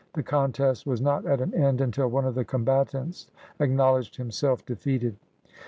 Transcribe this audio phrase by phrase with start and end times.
[0.13, 5.15] The contest was not at an end until one of the combatants acknowledged himself defeated.